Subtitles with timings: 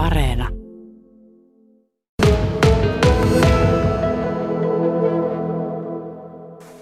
[0.00, 0.48] Areena.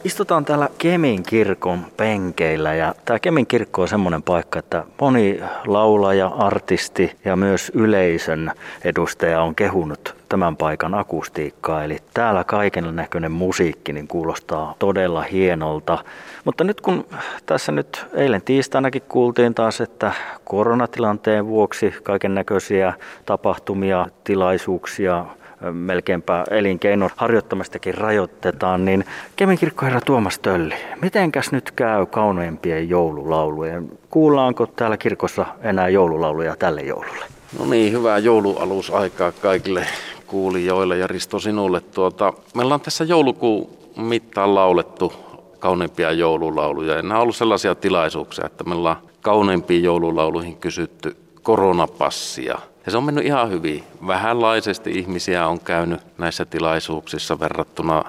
[0.04, 6.26] Istutaan täällä Kemin kirkon penkeillä ja tämä Kemin kirkko on semmoinen paikka, että moni laulaja,
[6.26, 8.52] artisti ja myös yleisön
[8.84, 11.84] edustaja on kehunut tämän paikan akustiikkaa.
[11.84, 15.98] Eli täällä kaiken näköinen musiikki niin kuulostaa todella hienolta.
[16.44, 17.06] Mutta nyt kun
[17.46, 20.12] tässä nyt eilen tiistainakin kuultiin taas, että
[20.44, 22.92] koronatilanteen vuoksi kaiken näköisiä
[23.26, 25.24] tapahtumia, tilaisuuksia,
[25.72, 29.04] melkeinpä elinkeinon harjoittamistakin rajoitetaan, niin
[29.36, 33.98] Kemin kirkkoherra Tuomas Tölli, mitenkäs nyt käy kauneimpien joululaulujen?
[34.10, 37.24] Kuullaanko täällä kirkossa enää joululauluja tälle joululle?
[37.58, 39.86] No niin, hyvää joulualusaikaa kaikille
[40.28, 41.80] kuulijoille ja Risto sinulle.
[41.80, 45.12] Tuota, meillä on tässä joulukuun mittaan laulettu
[45.58, 46.94] kauneimpia joululauluja.
[46.94, 52.98] Ja nämä on ollut sellaisia tilaisuuksia, että meillä on kauneimpiin joululauluihin kysytty koronapassia– ja se
[52.98, 53.84] on mennyt ihan hyvin.
[54.06, 58.04] Vähänlaisesti ihmisiä on käynyt näissä tilaisuuksissa verrattuna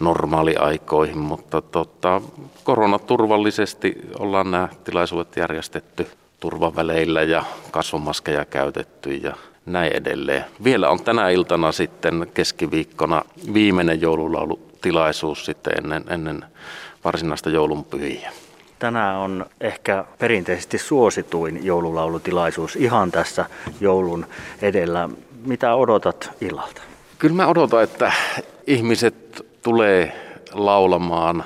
[0.00, 2.20] normaaliaikoihin, mutta tota,
[2.64, 6.06] koronaturvallisesti ollaan nämä tilaisuudet järjestetty
[6.40, 10.44] turvaväleillä ja kasvomaskeja käytetty ja näin edelleen.
[10.64, 13.22] Vielä on tänä iltana sitten keskiviikkona
[13.54, 16.44] viimeinen joululaulutilaisuus sitten ennen, ennen
[17.04, 18.32] varsinaista joulunpyhiä.
[18.78, 23.46] Tänään on ehkä perinteisesti suosituin joululaulutilaisuus ihan tässä
[23.80, 24.26] joulun
[24.62, 25.08] edellä.
[25.44, 26.82] Mitä odotat illalta?
[27.18, 28.12] Kyllä mä odotan, että
[28.66, 30.12] ihmiset tulee
[30.52, 31.44] laulamaan.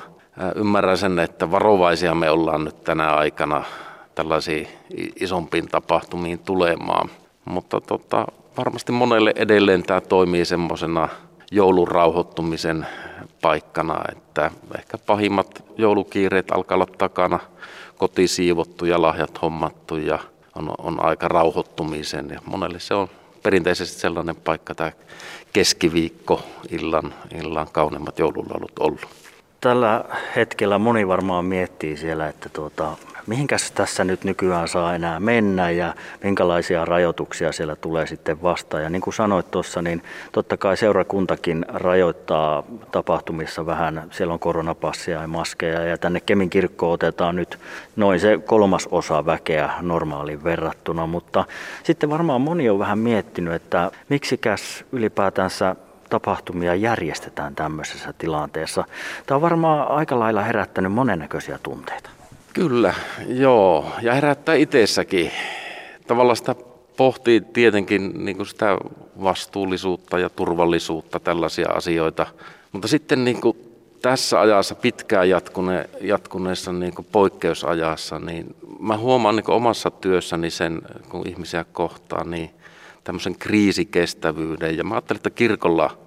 [0.55, 3.63] Ymmärrän sen, että varovaisia me ollaan nyt tänä aikana
[4.15, 4.67] tällaisiin
[5.19, 7.09] isompiin tapahtumiin tulemaan.
[7.45, 11.09] Mutta tota, varmasti monelle edelleen tämä toimii semmoisena
[11.51, 12.87] joulun rauhoittumisen
[13.41, 17.39] paikkana, että ehkä pahimmat joulukiireet alkaa olla takana,
[17.97, 20.19] koti siivottu ja lahjat hommattu ja
[20.55, 23.07] on, on aika rauhoittumisen ja monelle se on
[23.43, 24.91] perinteisesti sellainen paikka tämä
[25.53, 29.07] keskiviikko illan, illan kauneimmat joululaulut ollut.
[29.61, 30.05] Tällä
[30.35, 35.95] hetkellä moni varmaan miettii siellä, että tuota, mihinkäs tässä nyt nykyään saa enää mennä ja
[36.23, 38.83] minkälaisia rajoituksia siellä tulee sitten vastaan.
[38.83, 44.03] Ja niin kuin sanoit tuossa, niin totta kai seurakuntakin rajoittaa tapahtumissa vähän.
[44.11, 47.59] Siellä on koronapassia ja maskeja ja tänne Kemin kirkkoon otetaan nyt
[47.95, 51.07] noin se kolmas osa väkeä normaaliin verrattuna.
[51.07, 51.45] Mutta
[51.83, 55.75] sitten varmaan moni on vähän miettinyt, että miksikäs ylipäätänsä
[56.11, 58.83] tapahtumia järjestetään tämmöisessä tilanteessa.
[59.25, 62.09] Tämä on varmaan aika lailla herättänyt monennäköisiä tunteita.
[62.53, 62.93] Kyllä,
[63.27, 63.91] joo.
[64.01, 65.31] Ja herättää itsessäkin.
[66.07, 66.55] Tavallaan sitä
[66.97, 68.77] pohtii tietenkin niin kuin sitä
[69.23, 72.27] vastuullisuutta ja turvallisuutta, tällaisia asioita.
[72.71, 73.57] Mutta sitten niin kuin
[74.01, 80.49] tässä ajassa, pitkään jatkune, jatkuneessa niin kuin poikkeusajassa, niin mä huomaan niin kuin omassa työssäni
[80.49, 82.49] sen, kun ihmisiä kohtaa, niin
[83.03, 84.77] tämmöisen kriisikestävyyden.
[84.77, 85.97] Ja mä ajattelin, että kirkolla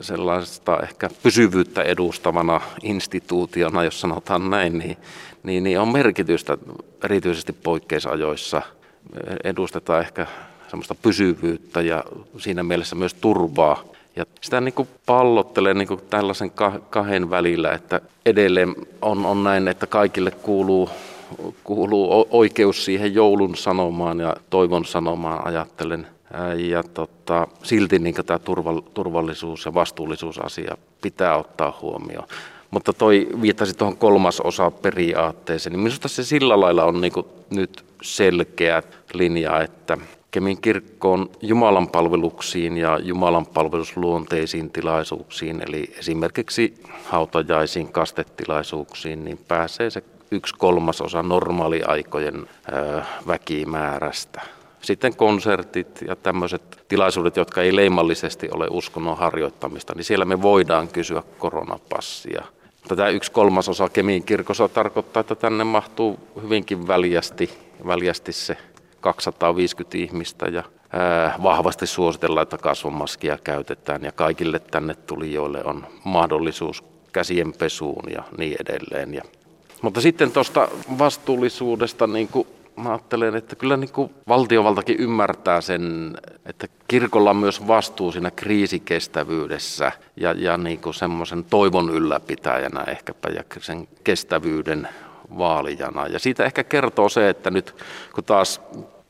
[0.00, 4.96] sellaista ehkä pysyvyyttä edustavana instituutiona, jos sanotaan näin, niin,
[5.42, 6.58] niin, niin on merkitystä
[7.04, 8.62] erityisesti poikkeusajoissa.
[9.44, 10.26] Edustetaan ehkä
[10.68, 12.04] semmoista pysyvyyttä ja
[12.38, 13.84] siinä mielessä myös turvaa.
[14.16, 16.52] Ja sitä niin kuin pallottelee niin kuin tällaisen
[16.90, 20.90] kahden välillä, että edelleen on, on näin, että kaikille kuuluu,
[21.64, 26.06] kuuluu oikeus siihen joulun sanomaan ja toivon sanomaan ajattelen–
[26.56, 28.40] ja tota, silti niin tämä
[28.94, 32.28] turvallisuus- ja vastuullisuusasia pitää ottaa huomioon.
[32.70, 37.12] Mutta toi viittasi tuohon kolmasosa periaatteeseen, niin minusta se sillä lailla on niin
[37.50, 38.82] nyt selkeä
[39.14, 39.98] linja, että
[40.30, 50.02] Kemin kirkkoon Jumalan palveluksiin ja Jumalan palvelusluonteisiin tilaisuuksiin, eli esimerkiksi hautajaisiin, kastetilaisuuksiin, niin pääsee se
[50.32, 52.48] yksi kolmasosa normaaliaikojen
[53.26, 54.40] väkimäärästä
[54.82, 60.88] sitten konsertit ja tämmöiset tilaisuudet, jotka ei leimallisesti ole uskonnon harjoittamista, niin siellä me voidaan
[60.88, 62.44] kysyä koronapassia.
[62.88, 67.50] Tätä yksi kolmasosa Kemiin kirkossa tarkoittaa, että tänne mahtuu hyvinkin väljästi,
[67.86, 68.56] väljästi se
[69.00, 70.62] 250 ihmistä ja
[71.42, 79.14] vahvasti suositellaan, että kasvomaskia käytetään ja kaikille tänne tulijoille on mahdollisuus käsienpesuun ja niin edelleen.
[79.14, 79.22] Ja,
[79.82, 80.68] mutta sitten tuosta
[80.98, 82.46] vastuullisuudesta, niin kuin
[82.76, 88.30] mä ajattelen, että kyllä niin kuin valtiovaltakin ymmärtää sen, että kirkolla on myös vastuu siinä
[88.30, 94.88] kriisikestävyydessä ja, ja niin kuin semmoisen toivon ylläpitäjänä ehkäpä ja sen kestävyyden
[95.38, 96.06] vaalijana.
[96.06, 97.74] Ja siitä ehkä kertoo se, että nyt
[98.14, 98.60] kun taas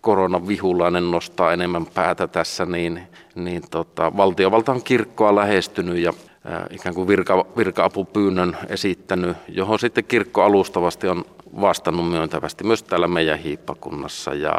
[0.01, 3.03] koronavihulainen nostaa enemmän päätä tässä, niin,
[3.35, 6.13] niin tota, valtiovalta on kirkkoa lähestynyt ja
[6.71, 11.25] ikään kuin virka, virka-apupyynnön esittänyt, johon sitten kirkko alustavasti on
[11.61, 14.35] vastannut myöntävästi myös täällä meidän hiippakunnassa.
[14.35, 14.55] Ja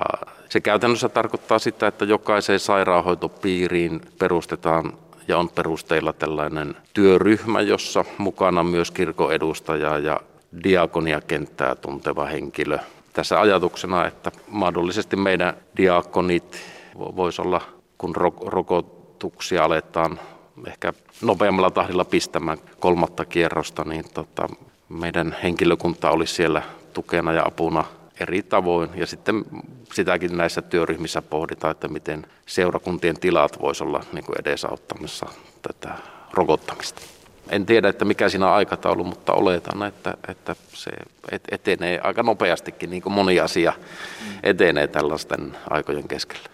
[0.49, 4.93] se käytännössä tarkoittaa sitä, että jokaiseen sairaanhoitopiiriin perustetaan
[5.27, 10.19] ja on perusteilla tällainen työryhmä, jossa mukana myös kirkon edustaja ja
[10.63, 12.79] diakoniakenttää tunteva henkilö.
[13.13, 16.59] Tässä ajatuksena, että mahdollisesti meidän diakonit
[16.97, 17.61] voisi olla,
[17.97, 18.15] kun
[18.45, 20.19] rokotuksia aletaan
[20.67, 24.47] ehkä nopeammalla tahdilla pistämään kolmatta kierrosta, niin tota,
[24.89, 26.61] meidän henkilökunta olisi siellä
[26.93, 27.83] tukena ja apuna
[28.19, 28.89] eri tavoin.
[28.95, 29.45] Ja sitten
[29.93, 35.25] sitäkin näissä työryhmissä pohditaan, että miten seurakuntien tilat voisi olla niin kuin edesauttamassa
[35.61, 35.95] tätä
[36.33, 37.01] rokottamista.
[37.49, 40.91] En tiedä, että mikä siinä on aikataulu, mutta oletan, että, että se
[41.51, 43.73] etenee aika nopeastikin, niin kuin moni asia
[44.43, 46.52] etenee tällaisten aikojen keskellä.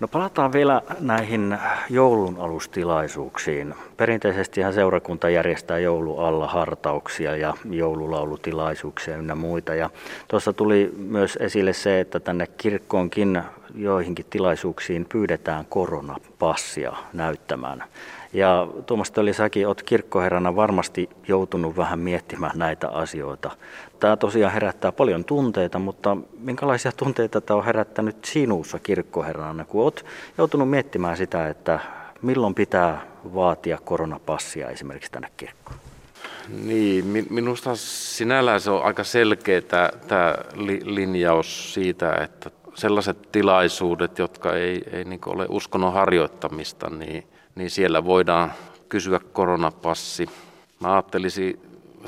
[0.00, 1.58] No palataan vielä näihin
[1.90, 3.74] joulun alustilaisuuksiin.
[3.96, 9.74] Perinteisesti seurakunta järjestää joulu alla hartauksia ja joululaulutilaisuuksia ynnä muita.
[9.74, 9.90] Ja
[10.28, 13.42] tuossa tuli myös esille se, että tänne kirkkoonkin
[13.74, 17.84] joihinkin tilaisuuksiin pyydetään koronapassia näyttämään.
[18.32, 23.50] Ja Tuomas Tölli, säkin olet kirkkoherrana varmasti joutunut vähän miettimään näitä asioita.
[24.00, 30.04] Tämä tosiaan herättää paljon tunteita, mutta minkälaisia tunteita tämä on herättänyt sinussa kirkkoherrana, kun olet
[30.38, 31.80] joutunut miettimään sitä, että
[32.22, 33.02] milloin pitää
[33.34, 35.78] vaatia koronapassia esimerkiksi tänne kirkkoon?
[36.64, 40.34] Niin, minusta sinällään se on aika selkeä tämä, tämä
[40.84, 47.24] linjaus siitä, että sellaiset tilaisuudet, jotka ei, ei niin ole uskonnon harjoittamista, niin
[47.54, 48.52] niin siellä voidaan
[48.88, 50.28] kysyä koronapassi.
[50.80, 51.60] Mä ajattelisin,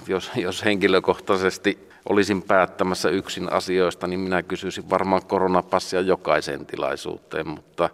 [0.09, 7.91] jos, jos henkilökohtaisesti olisin päättämässä yksin asioista, niin minä kysyisin varmaan koronapassia jokaiseen tilaisuuteen, mutta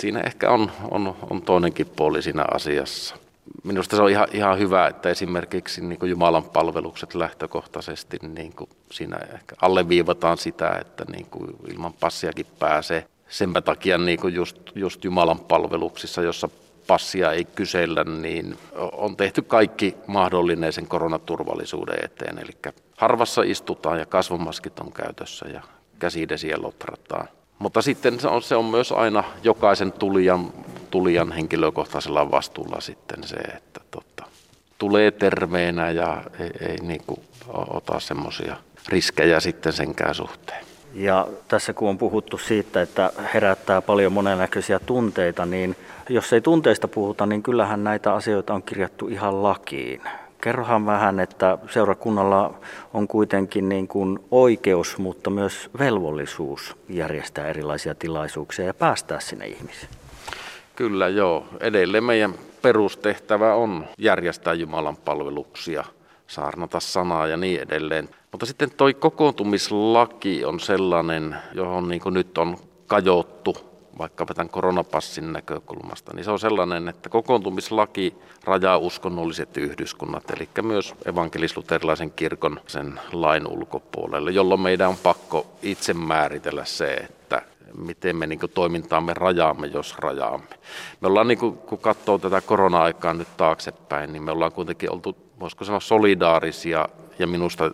[0.00, 3.16] siinä ehkä on, on, on toinenkin puoli siinä asiassa.
[3.64, 8.70] Minusta se on ihan, ihan hyvä, että esimerkiksi niin kuin Jumalan palvelukset lähtökohtaisesti niin kuin
[8.92, 14.56] siinä ehkä alleviivataan sitä, että niin kuin ilman passiakin pääsee senpä takia niin kuin just,
[14.74, 16.48] just Jumalan palveluksissa, jossa
[16.86, 18.58] passia ei kysellä, niin
[18.92, 22.38] on tehty kaikki mahdollinen sen koronaturvallisuuden eteen.
[22.38, 25.62] Eli harvassa istutaan ja kasvomaskit on käytössä ja
[25.98, 27.28] käsidesiä lotrataan.
[27.60, 30.52] Mutta sitten se on, se on myös aina jokaisen tulijan,
[30.90, 34.24] tulijan henkilökohtaisella vastuulla sitten se, että tota,
[34.78, 37.20] tulee terveenä ja ei, ei niin kuin
[37.54, 38.56] ota semmoisia
[38.88, 40.64] riskejä sitten senkään suhteen.
[40.94, 45.76] Ja tässä kun on puhuttu siitä, että herättää paljon monennäköisiä tunteita, niin
[46.08, 50.00] jos ei tunteista puhuta, niin kyllähän näitä asioita on kirjattu ihan lakiin.
[50.40, 52.54] Kerrohan vähän, että seurakunnalla
[52.94, 59.88] on kuitenkin niin kuin oikeus, mutta myös velvollisuus järjestää erilaisia tilaisuuksia ja päästää sinne ihmisiin.
[60.76, 61.46] Kyllä joo.
[61.60, 65.84] Edelleen meidän perustehtävä on järjestää Jumalan palveluksia,
[66.26, 68.08] saarnata sanaa ja niin edelleen.
[68.32, 72.56] Mutta sitten toi kokoontumislaki on sellainen, johon niin nyt on
[72.86, 78.14] kajottu vaikkapa tämän koronapassin näkökulmasta, niin se on sellainen, että kokoontumislaki
[78.44, 85.94] rajaa uskonnolliset yhdyskunnat, eli myös evankelisluterilaisen kirkon sen lain ulkopuolelle, jolloin meidän on pakko itse
[85.94, 87.42] määritellä se, että
[87.78, 90.58] miten me niin toimintaamme rajaamme, jos rajaamme.
[91.00, 95.16] Me ollaan, niin kuin, kun katsoo tätä korona-aikaa nyt taaksepäin, niin me ollaan kuitenkin oltu,
[95.40, 96.88] voisiko sanoa, solidaarisia
[97.20, 97.70] ja minusta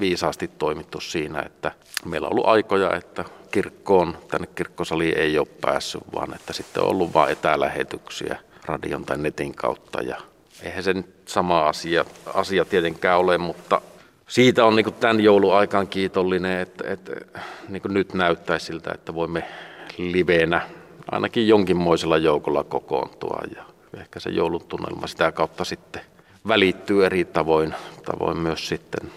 [0.00, 1.72] viisaasti toimittu siinä, että
[2.04, 6.88] meillä on ollut aikoja, että kirkkoon, tänne kirkkosaliin ei ole päässyt, vaan että sitten on
[6.88, 10.02] ollut vain etälähetyksiä radion tai netin kautta.
[10.02, 10.16] Ja
[10.62, 13.80] eihän se nyt sama asia, asia tietenkään ole, mutta
[14.28, 17.12] siitä on niin tämän jouluaikaan kiitollinen, että, että
[17.68, 19.44] niin nyt näyttäisi siltä, että voimme
[19.98, 20.60] liveenä
[21.10, 23.64] ainakin jonkinmoisella joukolla kokoontua ja
[24.00, 26.02] ehkä se joulun tunnelma sitä kautta sitten
[26.48, 27.74] välittyy eri tavoin,
[28.04, 29.10] tavoin myös sitten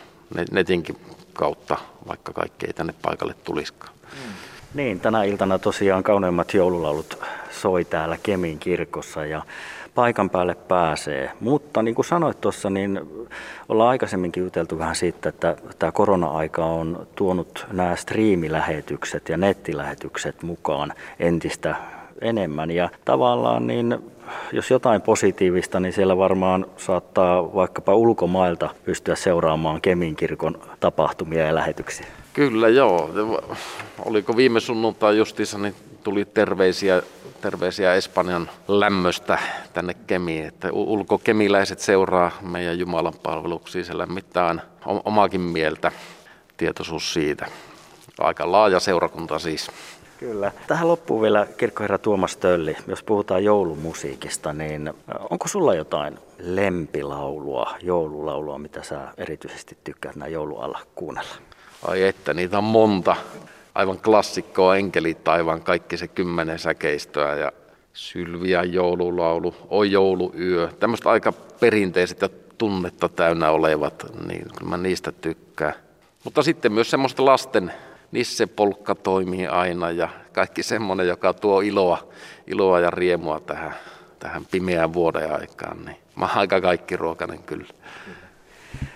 [0.51, 0.98] netinkin
[1.33, 3.93] kautta, vaikka kaikki ei tänne paikalle tulisikaan.
[4.03, 4.33] Mm.
[4.74, 9.41] Niin, tänä iltana tosiaan kauneimmat joululaulut soi täällä Kemin kirkossa ja
[9.95, 11.31] paikan päälle pääsee.
[11.39, 13.01] Mutta niin kuin sanoit tuossa, niin
[13.69, 20.93] ollaan aikaisemminkin juteltu vähän siitä, että tämä korona-aika on tuonut nämä striimilähetykset ja nettilähetykset mukaan
[21.19, 21.75] entistä
[22.21, 22.71] enemmän.
[22.71, 23.97] Ja tavallaan niin
[24.51, 31.55] jos jotain positiivista, niin siellä varmaan saattaa vaikkapa ulkomailta pystyä seuraamaan Kemin kirkon tapahtumia ja
[31.55, 32.05] lähetyksiä.
[32.33, 33.09] Kyllä joo.
[34.05, 37.01] Oliko viime sunnuntai justiinsa, niin tuli terveisiä,
[37.41, 39.38] terveisiä Espanjan lämmöstä
[39.73, 40.45] tänne Kemiin.
[40.45, 43.83] Että ulkokemiläiset seuraa meidän Jumalan palveluksia.
[43.83, 45.91] Se lämmittää omakin mieltä
[46.57, 47.45] tietoisuus siitä.
[48.19, 49.71] Aika laaja seurakunta siis.
[50.19, 50.51] Kyllä.
[50.67, 52.75] Tähän loppuu vielä kirkkoherra Tuomas Tölli.
[52.88, 54.93] Jos puhutaan joulumusiikista, niin
[55.29, 61.35] onko sulla jotain lempilaulua, joululaulua, mitä sä erityisesti tykkäät näin joulualla kuunnella?
[61.88, 63.15] Ai että, niitä on monta.
[63.75, 67.51] Aivan klassikkoa, enkeli taivaan, kaikki se kymmenen säkeistöä ja
[67.93, 70.69] Sylviä joululaulu, O jouluyö.
[70.79, 75.73] Tämmöistä aika perinteiset ja tunnetta täynnä olevat, niin kyllä mä niistä tykkään.
[76.23, 77.73] Mutta sitten myös semmoista lasten
[78.12, 81.98] nissepolkka toimii aina ja kaikki semmoinen, joka tuo iloa,
[82.48, 83.74] iloa ja riemua tähän,
[84.20, 85.86] tähän pimeään vuoden aikaan.
[85.86, 87.74] Niin mä oon aika kaikki ruokainen kyllä.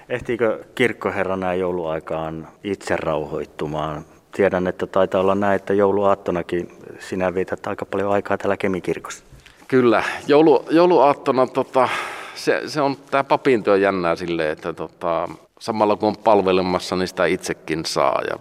[0.09, 4.05] Ehtiikö kirkkoherra näin jouluaikaan itse rauhoittumaan?
[4.31, 9.23] Tiedän, että taitaa olla näin, että jouluaattonakin sinä vietät aika paljon aikaa täällä Kemikirkossa.
[9.67, 11.89] Kyllä, Joulu, jouluaattona tota,
[12.35, 15.29] se, se, on tämä papin työ jännää silleen, että tota,
[15.59, 18.21] samalla kun on palvelemassa, niin sitä itsekin saa.
[18.29, 18.37] Ja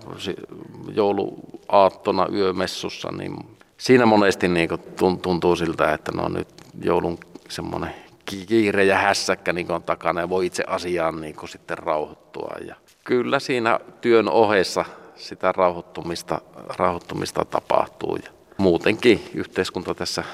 [0.94, 3.36] jouluaattona yömessussa, niin
[3.76, 4.68] siinä monesti niin
[5.22, 6.48] tuntuu siltä, että no nyt
[6.84, 12.54] joulun semmoinen kiire ja hässäkkä niin on takana ja voi itse asiaan niin sitten rauhoittua.
[12.66, 14.84] Ja kyllä siinä työn ohessa
[15.16, 16.40] sitä rauhoittumista,
[16.76, 18.16] rauhoittumista tapahtuu.
[18.16, 20.24] Ja muutenkin yhteiskunta tässä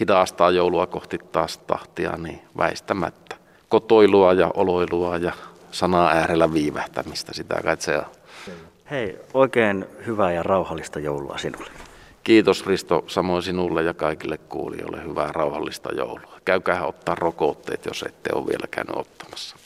[0.00, 3.36] hidastaa joulua kohti taas tahtia, niin väistämättä
[3.68, 5.32] kotoilua ja oloilua ja
[5.70, 8.04] sanaa äärellä viivähtämistä, sitä kai se on.
[8.90, 11.70] Hei, oikein hyvää ja rauhallista joulua sinulle.
[12.24, 16.38] Kiitos Risto, samoin sinulle ja kaikille kuulijoille hyvää rauhallista joulua.
[16.44, 19.56] Käykää ottaa rokotteet, jos ette ole vielä käynyt ottamassa.